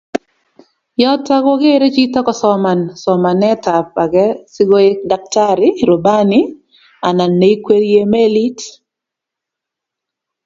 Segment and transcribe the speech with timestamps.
[1.01, 6.41] Yoto kogeere chito kosoman somanetab age si koek daktari, rubani
[7.07, 8.59] anan ne ikwerie melit.